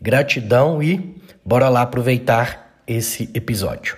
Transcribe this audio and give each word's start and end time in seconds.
Gratidão 0.00 0.80
e 0.80 1.20
bora 1.44 1.68
lá 1.68 1.82
aproveitar 1.82 2.82
esse 2.86 3.30
episódio. 3.34 3.96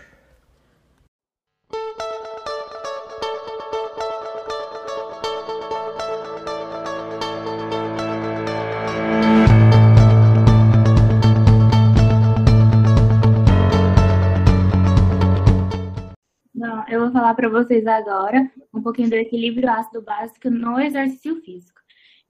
Não, 16.55 16.89
eu 16.89 17.01
vou 17.01 17.13
falar 17.13 17.35
para 17.35 17.49
vocês 17.51 17.87
agora 17.87 18.51
um 18.73 18.83
pouquinho 18.83 19.11
do 19.11 19.17
equilíbrio 19.17 19.71
ácido 19.71 20.01
básico 20.01 20.49
no 20.49 20.81
exercício 20.81 21.43
físico. 21.43 21.80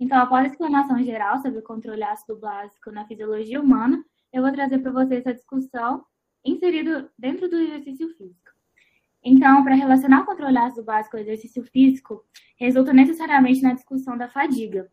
Então, 0.00 0.18
após 0.18 0.44
a 0.44 0.48
explanação 0.48 1.02
geral 1.04 1.38
sobre 1.42 1.58
o 1.58 1.62
controle 1.62 2.02
ácido 2.02 2.34
básico 2.38 2.90
na 2.90 3.06
fisiologia 3.06 3.60
humana, 3.60 4.02
eu 4.32 4.42
vou 4.42 4.50
trazer 4.50 4.78
para 4.78 4.90
vocês 4.90 5.20
essa 5.20 5.34
discussão 5.34 6.02
inserida 6.42 7.12
dentro 7.18 7.50
do 7.50 7.56
exercício 7.56 8.08
físico. 8.16 8.50
Então, 9.22 9.62
para 9.62 9.74
relacionar 9.74 10.22
o 10.22 10.24
controle 10.24 10.56
ácido 10.56 10.82
básico 10.82 11.16
ao 11.16 11.22
exercício 11.22 11.62
físico, 11.64 12.24
resulta 12.58 12.94
necessariamente 12.94 13.60
na 13.60 13.74
discussão 13.74 14.16
da 14.16 14.26
fadiga. 14.30 14.90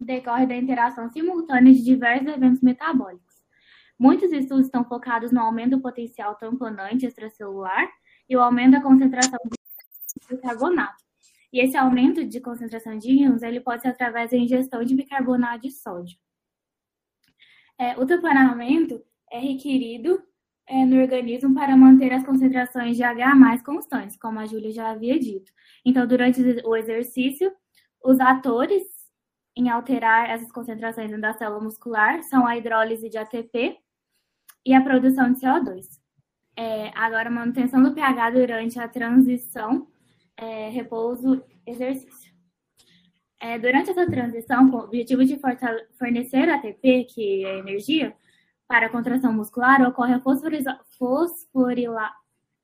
Decorre 0.00 0.46
da 0.46 0.56
interação 0.56 1.08
simultânea 1.08 1.72
de 1.72 1.84
diversos 1.84 2.26
eventos 2.26 2.60
metabólicos. 2.60 3.44
Muitos 3.96 4.32
estudos 4.32 4.66
estão 4.66 4.84
focados 4.84 5.30
no 5.30 5.40
aumento 5.40 5.76
do 5.76 5.80
potencial 5.80 6.34
tamponante 6.34 7.06
extracelular 7.06 7.88
e 8.28 8.36
o 8.36 8.40
aumento 8.40 8.72
da 8.72 8.82
concentração 8.82 9.38
de 9.48 10.36
carbonato, 10.38 11.03
e 11.54 11.60
esse 11.60 11.76
aumento 11.76 12.24
de 12.24 12.40
concentração 12.40 12.98
de 12.98 13.12
íons 13.12 13.40
ele 13.40 13.60
pode 13.60 13.82
ser 13.82 13.88
através 13.88 14.32
da 14.32 14.36
ingestão 14.36 14.82
de 14.82 14.92
bicarbonato 14.92 15.60
de 15.60 15.70
sódio. 15.70 16.18
É, 17.78 17.96
o 17.96 18.04
tamponamento 18.04 19.00
é 19.30 19.38
requerido 19.38 20.20
é, 20.66 20.84
no 20.84 21.00
organismo 21.00 21.54
para 21.54 21.76
manter 21.76 22.12
as 22.12 22.26
concentrações 22.26 22.96
de 22.96 23.04
H 23.04 23.36
mais 23.36 23.62
constantes, 23.62 24.16
como 24.16 24.40
a 24.40 24.46
Júlia 24.46 24.72
já 24.72 24.90
havia 24.90 25.16
dito. 25.16 25.52
Então, 25.84 26.04
durante 26.08 26.40
o 26.64 26.74
exercício, 26.74 27.54
os 28.02 28.18
atores 28.18 28.82
em 29.56 29.68
alterar 29.68 30.30
essas 30.30 30.50
concentrações 30.50 31.08
da 31.20 31.34
célula 31.34 31.62
muscular 31.62 32.20
são 32.24 32.44
a 32.44 32.56
hidrólise 32.56 33.08
de 33.08 33.16
ATP 33.16 33.78
e 34.66 34.74
a 34.74 34.82
produção 34.82 35.32
de 35.32 35.40
CO2. 35.40 35.86
É, 36.56 36.90
agora, 36.96 37.30
manutenção 37.30 37.80
do 37.80 37.94
pH 37.94 38.30
durante 38.30 38.80
a 38.80 38.88
transição 38.88 39.86
é, 40.36 40.68
repouso, 40.68 41.42
exercício. 41.66 42.32
É, 43.40 43.58
durante 43.58 43.90
essa 43.90 44.06
transição, 44.06 44.70
com 44.70 44.78
o 44.78 44.84
objetivo 44.84 45.24
de 45.24 45.38
fornecer 45.98 46.48
ATP, 46.48 47.04
que 47.04 47.44
é 47.44 47.58
energia, 47.58 48.16
para 48.66 48.86
a 48.86 48.90
contração 48.90 49.32
muscular, 49.32 49.82
ocorre 49.82 50.14
a 50.14 50.20
fosforila 50.98 52.10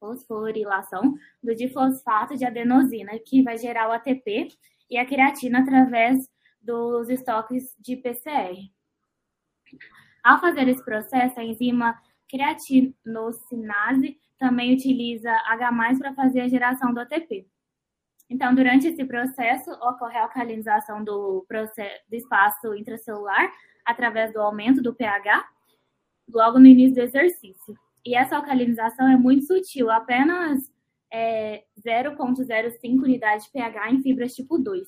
fosforilação 0.01 1.15
do 1.43 1.55
difosfato 1.55 2.35
de 2.35 2.47
adenosina, 2.47 3.19
que 3.19 3.43
vai 3.43 3.59
gerar 3.59 3.89
o 3.89 3.93
ATP, 3.93 4.49
e 4.89 4.97
a 4.97 5.05
creatina 5.05 5.61
através 5.61 6.27
dos 6.61 7.11
estoques 7.11 7.77
de 7.79 7.97
PCR. 7.97 8.57
Ao 10.25 10.41
fazer 10.41 10.67
esse 10.69 10.83
processo, 10.85 11.39
a 11.39 11.45
enzima 11.45 12.01
creatinosinase 12.29 14.19
também 14.39 14.75
utiliza 14.75 15.31
H+, 15.31 15.99
para 15.99 16.15
fazer 16.15 16.41
a 16.41 16.49
geração 16.49 16.95
do 16.95 17.01
ATP. 17.01 17.47
Então, 18.31 18.55
durante 18.55 18.87
esse 18.87 19.05
processo, 19.05 19.73
ocorre 19.73 20.17
a 20.17 20.23
alcalinização 20.23 21.03
do, 21.03 21.45
processo, 21.49 22.01
do 22.09 22.15
espaço 22.15 22.75
intracelular 22.77 23.53
através 23.85 24.33
do 24.33 24.41
aumento 24.41 24.81
do 24.81 24.95
pH, 24.95 25.45
logo 26.33 26.61
no 26.61 26.67
início 26.67 26.95
do 26.95 27.01
exercício. 27.01 27.75
E 28.07 28.15
essa 28.15 28.37
alcalinização 28.37 29.09
é 29.09 29.17
muito 29.17 29.47
sutil, 29.47 29.91
apenas 29.91 30.73
é, 31.13 31.65
0,05 31.85 33.03
unidade 33.03 33.45
de 33.45 33.51
pH 33.51 33.91
em 33.91 34.01
fibras 34.01 34.33
tipo 34.33 34.59
2. 34.59 34.87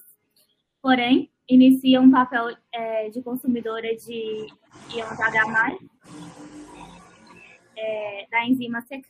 Porém, 0.80 1.28
inicia 1.48 2.00
um 2.00 2.12
papel 2.12 2.56
é, 2.72 3.10
de 3.10 3.20
consumidora 3.22 3.94
de 3.96 4.46
íons 4.94 5.20
H+, 5.20 5.78
é, 7.76 8.26
da 8.30 8.44
enzima 8.46 8.82
CK. 8.82 9.08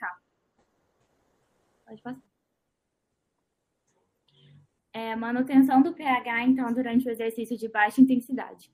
Pode 1.85 2.01
passar 2.01 2.32
é, 4.93 5.17
manutenção 5.17 5.83
do 5.83 5.95
pH, 5.95 6.43
então, 6.45 6.73
durante 6.73 7.07
o 7.07 7.11
exercício 7.11 7.57
de 7.57 7.69
baixa 7.69 8.01
intensidade. 8.01 8.71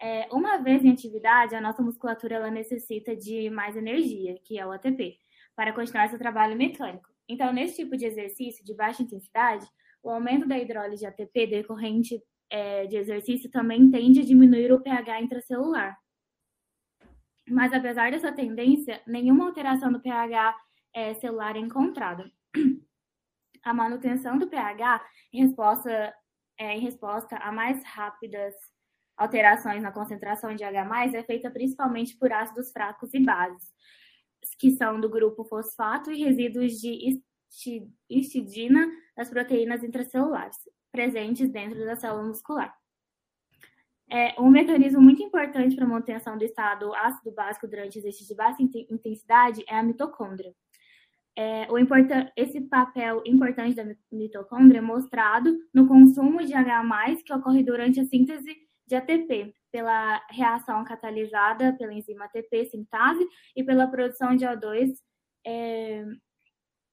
É, 0.00 0.28
uma 0.32 0.58
vez 0.58 0.84
em 0.84 0.92
atividade, 0.92 1.54
a 1.54 1.60
nossa 1.60 1.82
musculatura 1.82 2.36
ela 2.36 2.50
necessita 2.50 3.16
de 3.16 3.50
mais 3.50 3.76
energia, 3.76 4.38
que 4.44 4.58
é 4.58 4.64
o 4.64 4.70
ATP, 4.70 5.18
para 5.56 5.72
continuar 5.72 6.08
seu 6.08 6.18
trabalho 6.18 6.56
mecânico. 6.56 7.08
Então, 7.28 7.52
nesse 7.52 7.76
tipo 7.76 7.96
de 7.96 8.06
exercício 8.06 8.64
de 8.64 8.74
baixa 8.74 9.02
intensidade, 9.02 9.66
o 10.02 10.10
aumento 10.10 10.46
da 10.46 10.56
hidrólise 10.56 11.00
de 11.00 11.06
ATP 11.06 11.46
decorrente 11.48 12.22
é, 12.48 12.86
de 12.86 12.96
exercício 12.96 13.50
também 13.50 13.90
tende 13.90 14.20
a 14.20 14.24
diminuir 14.24 14.72
o 14.72 14.80
pH 14.80 15.20
intracelular. 15.20 15.98
Mas, 17.48 17.72
apesar 17.72 18.10
dessa 18.10 18.30
tendência, 18.30 19.02
nenhuma 19.06 19.46
alteração 19.46 19.90
do 19.90 20.00
pH 20.00 20.56
é, 20.94 21.14
celular 21.14 21.56
é 21.56 21.58
encontrada. 21.58 22.30
A 23.68 23.74
manutenção 23.74 24.38
do 24.38 24.48
pH 24.48 25.04
em 25.32 25.42
resposta, 25.42 26.14
é, 26.58 26.76
em 26.76 26.80
resposta 26.80 27.36
a 27.36 27.52
mais 27.52 27.82
rápidas 27.84 28.54
alterações 29.16 29.82
na 29.82 29.92
concentração 29.92 30.54
de 30.54 30.62
H+, 30.62 31.16
é 31.16 31.22
feita 31.24 31.50
principalmente 31.50 32.16
por 32.16 32.32
ácidos 32.32 32.70
fracos 32.70 33.12
e 33.12 33.20
bases, 33.20 33.74
que 34.58 34.70
são 34.70 35.00
do 35.00 35.10
grupo 35.10 35.44
fosfato 35.44 36.12
e 36.12 36.24
resíduos 36.24 36.74
de 36.74 37.20
histidina 38.08 38.88
das 39.16 39.28
proteínas 39.28 39.82
intracelulares, 39.82 40.56
presentes 40.92 41.50
dentro 41.50 41.84
da 41.84 41.96
célula 41.96 42.28
muscular. 42.28 42.72
É, 44.10 44.40
um 44.40 44.48
mecanismo 44.48 45.02
muito 45.02 45.22
importante 45.22 45.76
para 45.76 45.84
a 45.84 45.88
manutenção 45.88 46.38
do 46.38 46.44
estado 46.44 46.94
ácido 46.94 47.30
básico 47.32 47.68
durante 47.68 47.98
exercícios 47.98 48.28
de 48.28 48.34
baixa 48.34 48.62
intensidade 48.62 49.62
é 49.68 49.76
a 49.76 49.82
mitocôndria. 49.82 50.54
É, 51.40 51.68
o 51.70 51.78
esse 52.36 52.60
papel 52.62 53.22
importante 53.24 53.76
da 53.76 53.84
mitocôndria 54.10 54.78
é 54.78 54.82
mostrado 54.82 55.56
no 55.72 55.86
consumo 55.86 56.44
de 56.44 56.52
H+, 56.52 57.22
que 57.24 57.32
ocorre 57.32 57.62
durante 57.62 58.00
a 58.00 58.04
síntese 58.04 58.56
de 58.84 58.96
ATP, 58.96 59.54
pela 59.70 60.20
reação 60.30 60.82
catalisada 60.82 61.76
pela 61.78 61.94
enzima 61.94 62.24
ATP 62.24 62.64
sintase 62.64 63.24
e 63.54 63.62
pela 63.62 63.86
produção 63.86 64.34
de 64.34 64.44
O2, 64.46 64.94
é, 65.46 66.04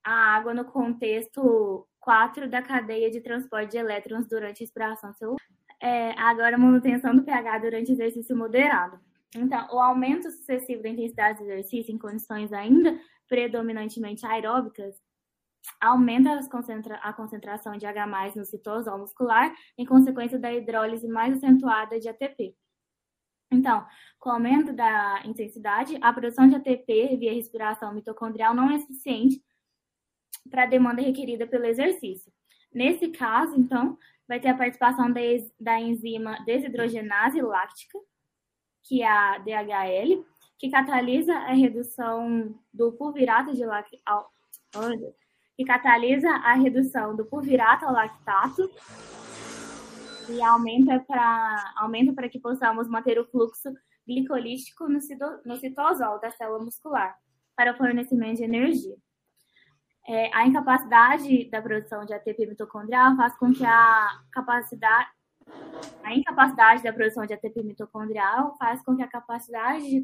a 0.03 0.35
água 0.35 0.53
no 0.53 0.65
contexto 0.65 1.87
4 1.99 2.47
da 2.47 2.61
cadeia 2.61 3.09
de 3.09 3.21
transporte 3.21 3.71
de 3.71 3.77
elétrons 3.77 4.27
durante 4.27 4.61
a 4.61 4.63
expiração 4.63 5.11
celular. 5.13 5.41
É, 5.81 6.11
agora, 6.19 6.55
manutenção 6.55 7.15
do 7.15 7.23
pH 7.23 7.57
durante 7.57 7.91
exercício 7.91 8.37
moderado. 8.37 8.99
Então, 9.35 9.67
o 9.71 9.79
aumento 9.79 10.29
sucessivo 10.29 10.83
da 10.83 10.89
intensidade 10.89 11.39
do 11.39 11.45
exercício 11.45 11.91
em 11.91 11.97
condições 11.97 12.53
ainda 12.53 12.95
predominantemente 13.27 14.25
aeróbicas 14.25 14.95
aumenta 15.81 16.47
concentra 16.49 16.95
a 16.97 17.11
concentração 17.11 17.75
de 17.77 17.85
H+, 17.85 18.33
no 18.35 18.45
citosol 18.45 18.99
muscular, 18.99 19.53
em 19.77 19.85
consequência 19.85 20.37
da 20.37 20.53
hidrólise 20.53 21.07
mais 21.07 21.35
acentuada 21.35 21.99
de 21.99 22.07
ATP. 22.07 22.55
Então, 23.51 23.85
com 24.19 24.29
o 24.29 24.33
aumento 24.33 24.73
da 24.73 25.21
intensidade, 25.25 25.97
a 26.01 26.11
produção 26.11 26.47
de 26.47 26.55
ATP 26.55 27.15
via 27.17 27.33
respiração 27.33 27.93
mitocondrial 27.93 28.53
não 28.53 28.71
é 28.71 28.79
suficiente 28.79 29.43
para 30.49 30.63
a 30.63 30.67
demanda 30.67 31.01
requerida 31.01 31.47
pelo 31.47 31.65
exercício. 31.65 32.31
Nesse 32.73 33.09
caso, 33.09 33.55
então, 33.55 33.97
vai 34.27 34.39
ter 34.39 34.49
a 34.49 34.57
participação 34.57 35.11
da 35.59 35.79
enzima 35.79 36.43
desidrogenase 36.45 37.41
láctica, 37.41 37.97
que 38.83 39.01
é 39.01 39.07
a 39.07 39.37
DHL, 39.39 40.25
que 40.57 40.69
catalisa 40.69 41.33
a 41.33 41.53
redução 41.53 42.55
do 42.73 42.91
pulvirato 42.93 43.53
de 43.53 43.65
lactato, 43.65 44.19
que 45.55 45.63
catalisa 45.63 46.29
a 46.29 46.53
redução 46.53 47.15
do 47.15 47.25
pulvirato 47.25 47.85
ao 47.85 47.93
lactato 47.93 48.69
e 50.29 50.41
aumenta 50.41 50.99
para 51.01 51.73
aumenta 51.77 52.13
para 52.13 52.29
que 52.29 52.39
possamos 52.39 52.87
manter 52.87 53.19
o 53.19 53.25
fluxo 53.25 53.73
glicolítico 54.07 54.87
no, 54.87 54.99
no 55.45 55.57
citosol 55.57 56.19
da 56.19 56.31
célula 56.31 56.63
muscular 56.63 57.15
para 57.55 57.73
o 57.73 57.77
fornecimento 57.77 58.37
de 58.37 58.43
energia. 58.43 58.95
É, 60.07 60.31
a 60.35 60.45
incapacidade 60.45 61.49
da 61.49 61.61
produção 61.61 62.05
de 62.05 62.13
ATP 62.13 62.45
mitocondrial 62.45 63.15
faz 63.15 63.35
com 63.37 63.51
que 63.51 63.65
a 63.65 64.21
capacidade 64.31 65.09
a 66.03 66.13
incapacidade 66.13 66.83
da 66.83 66.93
produção 66.93 67.25
de 67.25 67.33
ATP 67.33 67.63
mitocondrial 67.63 68.55
faz 68.57 68.83
com 68.83 68.95
que 68.95 69.03
a 69.03 69.07
capacidade 69.07 69.87
de 69.87 70.03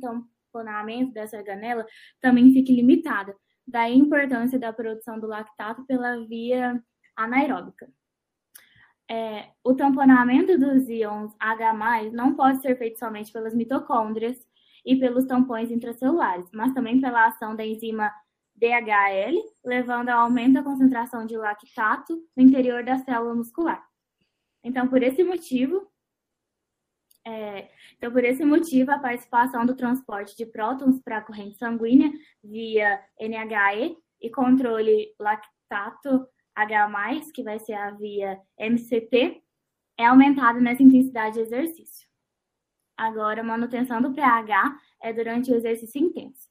tamponamento 0.52 1.14
dessa 1.14 1.38
organela 1.38 1.86
também 2.20 2.52
fique 2.54 2.74
limitada. 2.74 3.36
Daí 3.66 3.94
a 3.94 3.96
importância 3.96 4.60
da 4.60 4.74
produção 4.74 5.20
do 5.20 5.28
lactato 5.28 5.86
pela 5.86 6.26
via 6.28 6.82
anaeróbica. 7.16 7.88
É, 9.10 9.50
o 9.64 9.74
tamponamento 9.74 10.58
dos 10.58 10.88
íons 10.88 11.34
H+, 11.40 12.12
não 12.14 12.34
pode 12.34 12.62
ser 12.62 12.78
feito 12.78 12.98
somente 12.98 13.32
pelas 13.32 13.54
mitocôndrias 13.54 14.38
e 14.86 14.96
pelos 14.96 15.26
tampões 15.26 15.70
intracelulares, 15.70 16.48
mas 16.54 16.74
também 16.74 17.00
pela 17.00 17.28
ação 17.28 17.56
da 17.56 17.66
enzima 17.66 18.12
DHL, 18.56 19.38
levando 19.66 20.10
ao 20.10 20.22
aumento 20.22 20.54
da 20.54 20.64
concentração 20.64 21.26
de 21.26 21.36
lactato 21.36 22.22
no 22.36 22.44
interior 22.44 22.84
da 22.84 22.98
célula 23.00 23.36
muscular. 23.36 23.84
Então, 24.64 24.88
por 24.88 25.04
esse 25.04 25.24
motivo, 25.24 25.91
é, 27.26 27.70
então, 27.98 28.12
por 28.12 28.24
esse 28.24 28.44
motivo, 28.44 28.92
a 28.92 29.00
participação 29.00 29.66
do 29.66 29.76
transporte 29.76 30.36
de 30.36 30.46
prótons 30.46 31.00
para 31.02 31.18
a 31.18 31.22
corrente 31.22 31.58
sanguínea 31.58 32.12
via 32.44 33.00
NHE 33.20 33.96
e 34.20 34.30
controle 34.30 35.14
lactato 35.20 36.28
H+, 36.56 37.32
que 37.34 37.44
vai 37.44 37.60
ser 37.60 37.74
a 37.74 37.92
via 37.92 38.40
MCT, 38.60 39.42
é 39.98 40.06
aumentada 40.06 40.60
nessa 40.60 40.82
intensidade 40.82 41.36
de 41.36 41.42
exercício. 41.42 42.08
Agora, 42.98 43.44
manutenção 43.44 44.02
do 44.02 44.14
pH 44.14 44.78
é 45.02 45.14
durante 45.14 45.52
o 45.52 45.56
exercício 45.56 46.02
intenso. 46.02 46.50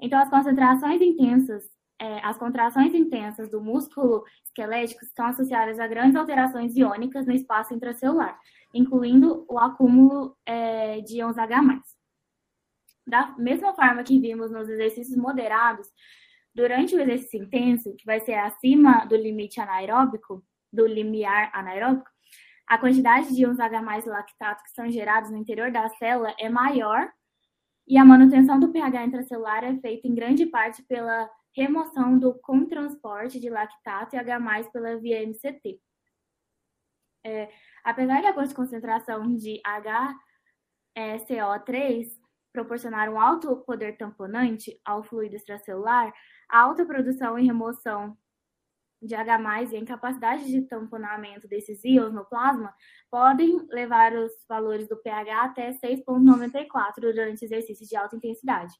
Então, 0.00 0.18
as 0.18 0.30
concentrações 0.30 1.00
intensas, 1.00 1.64
é, 1.98 2.20
as 2.24 2.36
contrações 2.38 2.94
intensas 2.94 3.50
do 3.50 3.60
músculo 3.60 4.24
esquelético 4.44 5.04
estão 5.04 5.26
associadas 5.26 5.78
a 5.78 5.86
grandes 5.86 6.16
alterações 6.16 6.76
iônicas 6.76 7.26
no 7.26 7.32
espaço 7.32 7.74
intracelular, 7.74 8.38
incluindo 8.74 9.44
o 9.48 9.58
acúmulo 9.58 10.36
é, 10.44 11.00
de 11.00 11.18
íons 11.18 11.38
H+. 11.38 11.82
Da 13.06 13.34
mesma 13.38 13.74
forma 13.74 14.02
que 14.02 14.20
vimos 14.20 14.50
nos 14.50 14.68
exercícios 14.68 15.16
moderados, 15.16 15.88
durante 16.54 16.94
o 16.94 17.00
exercício 17.00 17.42
intenso, 17.42 17.94
que 17.96 18.04
vai 18.04 18.20
ser 18.20 18.34
acima 18.34 19.04
do 19.06 19.16
limite 19.16 19.60
anaeróbico, 19.60 20.44
do 20.72 20.86
limiar 20.86 21.50
anaeróbico, 21.54 22.10
a 22.66 22.76
quantidade 22.76 23.34
de 23.34 23.42
íons 23.42 23.58
H+, 23.58 24.04
lactato 24.06 24.62
que 24.62 24.70
são 24.72 24.90
gerados 24.90 25.30
no 25.30 25.38
interior 25.38 25.70
da 25.70 25.88
célula 25.88 26.34
é 26.38 26.50
maior 26.50 27.10
e 27.86 27.96
a 27.96 28.04
manutenção 28.04 28.60
do 28.60 28.70
pH 28.70 29.06
intracelular 29.06 29.64
é 29.64 29.74
feita 29.80 30.06
em 30.06 30.14
grande 30.14 30.44
parte 30.44 30.82
pela 30.82 31.30
remoção 31.56 32.18
do 32.18 32.34
contransporte 32.40 33.40
de 33.40 33.48
lactato 33.48 34.14
e 34.14 34.18
H+, 34.18 34.70
pela 34.70 34.98
via 34.98 35.22
MCT. 35.22 35.80
É, 37.28 37.50
apesar 37.84 38.22
da 38.22 38.32
concentração 38.54 39.36
de 39.36 39.60
HCO3 40.96 42.06
proporcionar 42.50 43.10
um 43.10 43.20
alto 43.20 43.54
poder 43.66 43.98
tamponante 43.98 44.80
ao 44.82 45.02
fluido 45.02 45.36
extracelular, 45.36 46.10
a 46.48 46.60
alta 46.60 46.86
produção 46.86 47.38
e 47.38 47.44
remoção 47.44 48.16
de 49.02 49.14
H+, 49.14 49.38
e 49.70 49.76
a 49.76 49.78
incapacidade 49.78 50.46
de 50.46 50.62
tamponamento 50.62 51.46
desses 51.46 51.84
íons 51.84 52.14
no 52.14 52.24
plasma 52.24 52.74
podem 53.10 53.58
levar 53.68 54.14
os 54.14 54.32
valores 54.48 54.88
do 54.88 54.96
pH 54.96 55.44
até 55.44 55.70
6,94 55.72 56.94
durante 57.00 57.44
exercícios 57.44 57.88
de 57.90 57.94
alta 57.94 58.16
intensidade. 58.16 58.72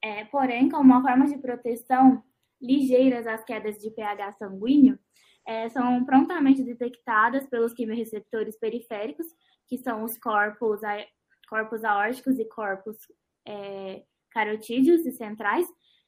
É, 0.00 0.24
porém, 0.26 0.68
como 0.68 0.84
uma 0.92 1.02
forma 1.02 1.26
de 1.26 1.38
proteção, 1.38 2.22
ligeiras 2.60 3.26
as 3.26 3.44
quedas 3.44 3.78
de 3.78 3.90
pH 3.90 4.32
sanguíneo 4.34 4.96
é, 5.46 5.68
são 5.68 6.04
prontamente 6.04 6.62
detectadas 6.62 7.46
pelos 7.48 7.72
quimiorreceptores 7.72 8.58
periféricos, 8.58 9.26
que 9.66 9.78
são 9.78 10.04
os 10.04 10.16
corpos, 10.18 10.80
corpos 11.48 11.84
aórticos 11.84 12.38
e 12.38 12.44
corpos 12.44 12.96
é, 13.46 14.04
carotídeos 14.30 15.04
e 15.06 15.12
centrais, 15.12 15.66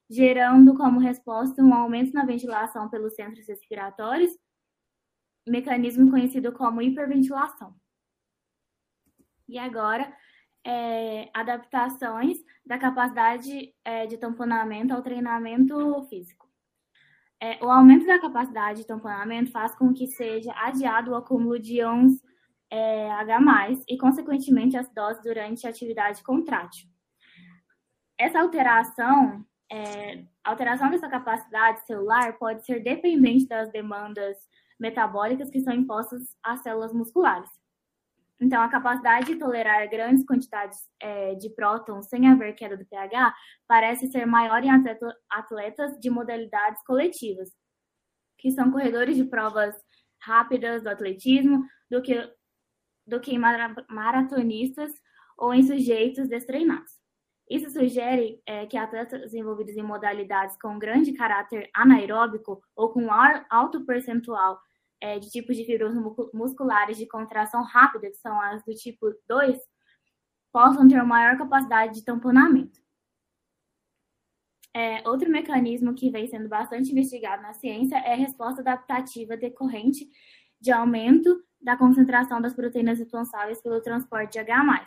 gerando 0.08 0.74
como 0.76 1.00
resposta 1.00 1.62
um 1.62 1.74
aumento 1.74 2.12
na 2.12 2.24
ventilação 2.24 2.88
pelos 2.88 3.14
centros 3.14 3.46
respiratórios, 3.48 4.32
mecanismo 5.46 6.10
conhecido 6.10 6.52
como 6.52 6.80
hiperventilação. 6.80 7.74
E 9.48 9.58
agora, 9.58 10.14
é, 10.64 11.28
adaptações 11.34 12.38
da 12.64 12.78
capacidade 12.78 13.74
é, 13.84 14.06
de 14.06 14.16
tamponamento 14.16 14.94
ao 14.94 15.02
treinamento 15.02 16.02
físico. 16.08 16.48
É, 17.44 17.62
o 17.62 17.70
aumento 17.70 18.06
da 18.06 18.18
capacidade 18.18 18.80
de 18.80 18.86
tamponamento 18.86 19.50
faz 19.50 19.74
com 19.74 19.92
que 19.92 20.06
seja 20.06 20.50
adiado 20.56 21.10
o 21.10 21.14
acúmulo 21.14 21.58
de 21.58 21.74
íons 21.74 22.14
é, 22.70 23.10
H+, 23.10 23.82
e, 23.86 23.98
consequentemente, 23.98 24.78
as 24.78 24.88
doses 24.94 25.22
durante 25.22 25.66
a 25.66 25.70
atividade 25.70 26.22
contrátil. 26.22 26.88
Essa 28.18 28.40
alteração 28.40 29.44
é, 29.70 30.24
alteração 30.42 30.88
dessa 30.88 31.06
capacidade 31.06 31.84
celular 31.84 32.38
pode 32.38 32.64
ser 32.64 32.82
dependente 32.82 33.46
das 33.46 33.70
demandas 33.70 34.38
metabólicas 34.80 35.50
que 35.50 35.60
são 35.60 35.74
impostas 35.74 36.22
às 36.42 36.62
células 36.62 36.94
musculares. 36.94 37.50
Então, 38.40 38.60
a 38.60 38.68
capacidade 38.68 39.26
de 39.26 39.38
tolerar 39.38 39.88
grandes 39.88 40.24
quantidades 40.26 40.78
é, 41.00 41.34
de 41.34 41.48
prótons 41.50 42.08
sem 42.08 42.28
haver 42.28 42.54
queda 42.54 42.76
do 42.76 42.84
pH 42.86 43.34
parece 43.66 44.10
ser 44.10 44.26
maior 44.26 44.62
em 44.64 44.70
atletas 45.30 45.98
de 46.00 46.10
modalidades 46.10 46.82
coletivas, 46.84 47.50
que 48.38 48.50
são 48.50 48.70
corredores 48.70 49.16
de 49.16 49.24
provas 49.24 49.74
rápidas 50.20 50.82
do 50.82 50.88
atletismo, 50.88 51.64
do 51.90 52.02
que, 52.02 52.14
do 53.06 53.20
que 53.20 53.32
em 53.32 53.38
maratonistas 53.38 54.90
ou 55.38 55.54
em 55.54 55.62
sujeitos 55.62 56.28
destreinados. 56.28 56.92
Isso 57.48 57.70
sugere 57.70 58.40
é, 58.46 58.66
que 58.66 58.76
atletas 58.76 59.34
envolvidos 59.34 59.76
em 59.76 59.82
modalidades 59.82 60.56
com 60.60 60.78
grande 60.78 61.12
caráter 61.12 61.68
anaeróbico 61.74 62.62
ou 62.74 62.90
com 62.90 63.08
alto 63.50 63.84
percentual 63.84 64.58
é, 65.04 65.18
de 65.18 65.28
tipos 65.28 65.54
de 65.54 65.66
fibras 65.66 65.94
musculares 66.32 66.96
de 66.96 67.06
contração 67.06 67.62
rápida, 67.62 68.08
que 68.08 68.16
são 68.16 68.40
as 68.40 68.64
do 68.64 68.72
tipo 68.72 69.14
2, 69.28 69.60
possam 70.50 70.88
ter 70.88 71.02
maior 71.02 71.36
capacidade 71.36 71.92
de 71.92 72.04
tamponamento. 72.06 72.80
É, 74.72 75.06
outro 75.06 75.30
mecanismo 75.30 75.94
que 75.94 76.10
vem 76.10 76.26
sendo 76.26 76.48
bastante 76.48 76.90
investigado 76.90 77.42
na 77.42 77.52
ciência 77.52 77.96
é 77.98 78.14
a 78.14 78.16
resposta 78.16 78.62
adaptativa 78.62 79.36
decorrente 79.36 80.08
de 80.58 80.72
aumento 80.72 81.38
da 81.60 81.76
concentração 81.76 82.40
das 82.40 82.54
proteínas 82.54 82.98
responsáveis 82.98 83.60
pelo 83.60 83.82
transporte 83.82 84.32
de 84.32 84.38
H+. 84.38 84.86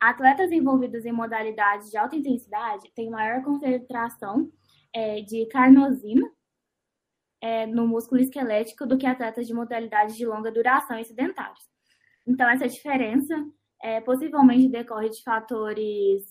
Atletas 0.00 0.52
envolvidos 0.52 1.04
em 1.04 1.12
modalidades 1.12 1.90
de 1.90 1.96
alta 1.96 2.14
intensidade 2.14 2.88
têm 2.94 3.10
maior 3.10 3.42
concentração 3.42 4.48
é, 4.94 5.22
de 5.22 5.44
carnosina 5.46 6.30
é, 7.42 7.66
no 7.66 7.88
músculo 7.88 8.20
esquelético 8.20 8.86
do 8.86 8.96
que 8.96 9.04
atletas 9.04 9.46
de 9.48 9.52
modalidades 9.52 10.16
de 10.16 10.24
longa 10.24 10.52
duração 10.52 10.96
e 10.98 11.04
sedentários. 11.04 11.68
Então, 12.24 12.48
essa 12.48 12.68
diferença 12.68 13.34
é, 13.82 14.00
possivelmente 14.00 14.68
decorre 14.68 15.10
de 15.10 15.20
fatores 15.24 16.22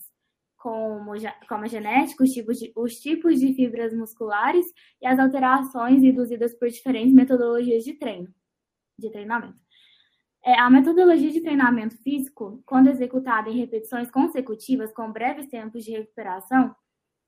como, 0.56 1.12
como 1.46 1.66
genéticos, 1.66 2.30
os 2.30 2.34
tipos, 2.34 2.58
de, 2.58 2.72
os 2.74 2.94
tipos 2.94 3.38
de 3.38 3.52
fibras 3.52 3.92
musculares 3.92 4.64
e 5.02 5.06
as 5.06 5.18
alterações 5.18 6.02
induzidas 6.02 6.54
por 6.58 6.68
diferentes 6.68 7.12
metodologias 7.12 7.84
de 7.84 7.92
treino, 7.92 8.32
de 8.98 9.10
treinamento. 9.10 9.60
É, 10.44 10.58
a 10.58 10.70
metodologia 10.70 11.30
de 11.30 11.42
treinamento 11.42 11.96
físico, 12.02 12.62
quando 12.64 12.88
executada 12.88 13.50
em 13.50 13.58
repetições 13.58 14.10
consecutivas 14.10 14.92
com 14.92 15.12
breves 15.12 15.46
tempos 15.46 15.84
de 15.84 15.92
recuperação, 15.92 16.74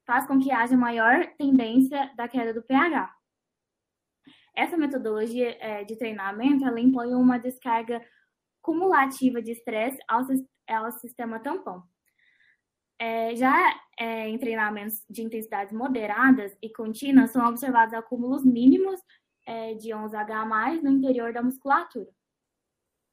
faz 0.06 0.26
com 0.26 0.38
que 0.40 0.50
haja 0.50 0.76
maior 0.76 1.26
tendência 1.36 2.10
da 2.16 2.26
queda 2.26 2.54
do 2.54 2.62
pH. 2.62 3.12
Essa 4.56 4.76
metodologia 4.76 5.56
é, 5.60 5.84
de 5.84 5.96
treinamento 5.96 6.64
ela 6.64 6.80
impõe 6.80 7.14
uma 7.14 7.38
descarga 7.38 8.00
cumulativa 8.62 9.42
de 9.42 9.52
estresse 9.52 9.98
ao, 10.08 10.22
ao, 10.68 10.92
sistema 10.92 11.40
tampão. 11.40 11.82
É, 12.98 13.34
já 13.34 13.52
é, 13.98 14.28
em 14.28 14.38
treinamentos 14.38 15.04
de 15.10 15.22
intensidades 15.22 15.72
moderadas 15.72 16.56
e 16.62 16.70
contínuas, 16.70 17.30
são 17.30 17.46
observados 17.46 17.92
acúmulos 17.94 18.44
mínimos 18.44 19.00
é, 19.46 19.74
de 19.74 19.88
íons 19.88 20.14
H+, 20.14 20.80
no 20.82 20.90
interior 20.90 21.32
da 21.32 21.42
musculatura 21.42 22.10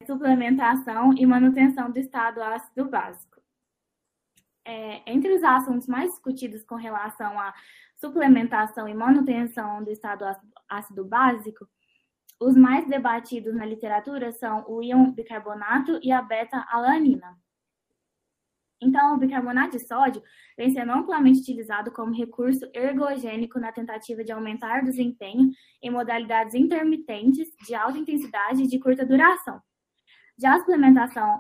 suplementação 0.06 1.14
e 1.18 1.26
manutenção 1.26 1.92
do 1.92 2.00
estado 2.00 2.42
ácido 2.42 2.90
básico. 2.90 3.31
É, 4.64 5.12
entre 5.12 5.34
os 5.34 5.44
assuntos 5.44 5.88
mais 5.88 6.12
discutidos 6.12 6.64
com 6.64 6.76
relação 6.76 7.40
à 7.40 7.54
suplementação 7.98 8.88
e 8.88 8.94
manutenção 8.94 9.84
do 9.84 9.92
estado 9.92 10.26
ácido 10.70 11.04
básico, 11.04 11.68
os 12.40 12.56
mais 12.56 12.88
debatidos 12.88 13.54
na 13.54 13.66
literatura 13.66 14.32
são 14.32 14.66
o 14.68 14.82
íon 14.82 15.12
bicarbonato 15.12 16.00
e 16.02 16.12
a 16.12 16.22
beta-alanina. 16.22 17.38
Então, 18.82 19.14
o 19.14 19.18
bicarbonato 19.18 19.78
de 19.78 19.86
sódio 19.86 20.24
vem 20.58 20.72
sendo 20.72 20.92
amplamente 20.92 21.40
utilizado 21.40 21.92
como 21.92 22.16
recurso 22.16 22.68
ergogênico 22.74 23.60
na 23.60 23.72
tentativa 23.72 24.24
de 24.24 24.32
aumentar 24.32 24.82
o 24.82 24.86
desempenho 24.86 25.52
em 25.84 25.92
modalidades 25.92 26.56
intermitentes 26.56 27.48
de 27.64 27.76
alta 27.76 28.00
intensidade 28.00 28.64
e 28.64 28.68
de 28.68 28.80
curta 28.80 29.06
duração. 29.06 29.62
Já 30.40 30.56
a 30.56 30.60
suplementação 30.60 31.40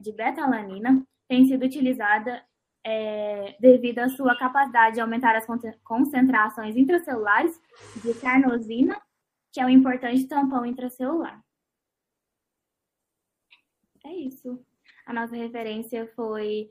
de 0.00 0.12
beta-alanina 0.12 1.04
tem 1.26 1.44
sido 1.44 1.64
utilizada 1.64 2.40
é, 2.88 3.56
devido 3.58 3.98
à 3.98 4.08
sua 4.08 4.38
capacidade 4.38 4.94
de 4.94 5.00
aumentar 5.00 5.34
as 5.34 5.44
concentrações 5.82 6.76
intracelulares 6.76 7.60
de 7.96 8.14
carnosina, 8.14 8.96
que 9.52 9.60
é 9.60 9.66
um 9.66 9.68
importante 9.68 10.28
tampão 10.28 10.64
intracelular. 10.64 11.42
É 14.04 14.14
isso. 14.14 14.64
A 15.04 15.12
nossa 15.12 15.34
referência 15.34 16.06
foi 16.14 16.70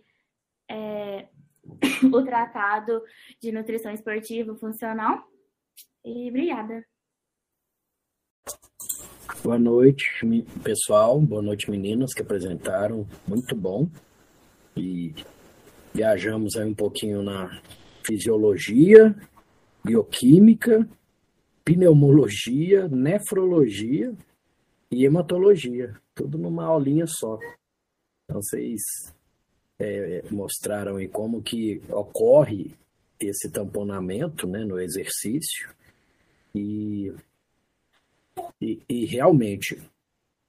é, 0.72 1.28
o 2.14 2.24
Tratado 2.24 3.04
de 3.42 3.52
Nutrição 3.52 3.92
Esportiva 3.92 4.56
Funcional. 4.56 5.22
E 6.06 6.30
obrigada. 6.30 6.86
Boa 9.44 9.60
noite, 9.60 10.10
pessoal. 10.64 11.20
Boa 11.20 11.42
noite, 11.42 11.70
meninas 11.70 12.14
que 12.14 12.22
apresentaram. 12.22 13.06
Muito 13.28 13.54
bom. 13.54 13.90
E 14.78 15.14
viajamos 15.96 16.58
aí 16.58 16.68
um 16.68 16.74
pouquinho 16.74 17.24
na 17.24 17.62
fisiologia, 18.06 19.16
bioquímica, 19.84 20.88
pneumologia, 21.64 22.88
nefrologia 22.90 24.14
e 24.92 25.06
hematologia. 25.06 25.96
Tudo 26.14 26.38
numa 26.38 26.66
aulinha 26.66 27.08
só. 27.08 27.40
Então, 28.26 28.42
vocês 28.42 28.82
é, 29.80 30.24
mostraram 30.30 30.98
aí 30.98 31.08
como 31.08 31.42
que 31.42 31.82
ocorre 31.90 32.76
esse 33.18 33.50
tamponamento 33.50 34.46
né, 34.46 34.66
no 34.66 34.80
exercício 34.80 35.74
e, 36.54 37.14
e, 38.62 38.82
e 38.90 39.06
realmente 39.06 39.82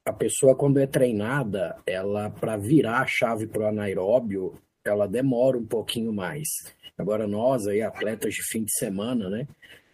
a 0.04 0.12
pessoa 0.12 0.56
quando 0.56 0.78
é 0.78 0.86
treinada, 0.86 1.76
ela 1.86 2.30
para 2.30 2.56
virar 2.56 3.00
a 3.00 3.06
chave 3.06 3.46
para 3.46 3.62
o 3.62 3.66
anaeróbio, 3.66 4.54
ela 4.88 5.06
demora 5.06 5.58
um 5.58 5.66
pouquinho 5.66 6.12
mais. 6.12 6.48
Agora 6.96 7.26
nós 7.26 7.66
aí, 7.66 7.82
atletas 7.82 8.34
de 8.34 8.42
fim 8.42 8.64
de 8.64 8.72
semana, 8.76 9.28
né? 9.28 9.46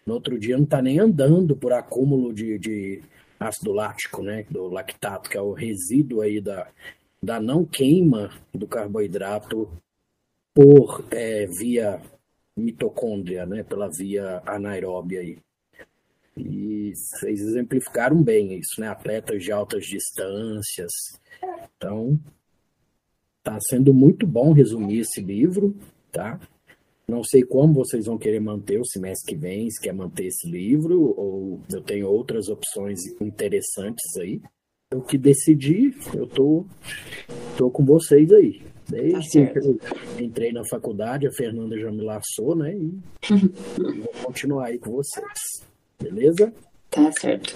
No 0.05 0.15
outro 0.15 0.37
dia 0.37 0.57
não 0.57 0.63
está 0.63 0.81
nem 0.81 0.99
andando 0.99 1.55
por 1.55 1.73
acúmulo 1.73 2.33
de, 2.33 2.57
de 2.59 3.01
ácido 3.39 3.71
lático, 3.71 4.21
né? 4.21 4.45
Do 4.49 4.67
lactato, 4.67 5.29
que 5.29 5.37
é 5.37 5.41
o 5.41 5.53
resíduo 5.53 6.21
aí 6.21 6.39
da, 6.39 6.67
da 7.21 7.39
não 7.39 7.65
queima 7.65 8.31
do 8.53 8.67
carboidrato 8.67 9.69
por 10.53 11.05
é, 11.11 11.47
via 11.47 12.01
mitocôndria, 12.55 13.45
né, 13.45 13.63
pela 13.63 13.89
via 13.89 14.41
anaeróbia 14.45 15.21
aí. 15.21 15.37
E 16.35 16.93
vocês 16.95 17.41
exemplificaram 17.41 18.21
bem 18.21 18.53
isso, 18.57 18.81
né? 18.81 18.87
Atletas 18.87 19.43
de 19.43 19.51
altas 19.51 19.85
distâncias. 19.85 20.91
Então, 21.77 22.19
tá 23.43 23.57
sendo 23.69 23.93
muito 23.93 24.25
bom 24.25 24.53
resumir 24.53 24.99
esse 24.99 25.21
livro, 25.21 25.75
tá? 26.11 26.39
Não 27.07 27.23
sei 27.23 27.43
como 27.43 27.73
vocês 27.73 28.05
vão 28.05 28.17
querer 28.17 28.39
manter 28.39 28.79
o 28.79 28.85
semestre 28.85 29.35
que 29.35 29.39
vem, 29.39 29.69
se 29.69 29.81
quer 29.81 29.93
manter 29.93 30.27
esse 30.27 30.49
livro, 30.49 31.13
ou 31.17 31.59
eu 31.71 31.81
tenho 31.81 32.07
outras 32.07 32.47
opções 32.47 32.99
interessantes 33.19 34.17
aí 34.19 34.41
o 34.93 35.01
que 35.01 35.17
decidi, 35.17 35.93
eu 36.13 36.27
tô, 36.27 36.65
tô 37.57 37.69
com 37.69 37.83
vocês 37.83 38.31
aí. 38.31 38.61
Desde 38.87 39.45
tá 39.45 39.53
que 39.53 39.59
eu 39.59 39.79
entrei 40.19 40.51
na 40.51 40.63
faculdade, 40.69 41.25
a 41.25 41.31
Fernanda 41.31 41.77
já 41.79 41.91
me 41.91 42.01
laçou, 42.01 42.55
né? 42.55 42.75
E 42.75 42.99
vou 43.79 44.13
continuar 44.25 44.67
aí 44.67 44.77
com 44.77 44.91
vocês. 44.91 45.63
Beleza? 45.99 46.53
Tá 46.89 47.11
certo. 47.13 47.55